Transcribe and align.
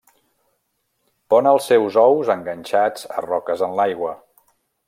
Pon 1.33 1.51
els 1.51 1.69
seus 1.73 1.99
ous 2.05 2.33
enganxats 2.39 3.09
a 3.19 3.25
roques 3.29 3.67
en 3.69 3.81
l'aigua. 3.83 4.19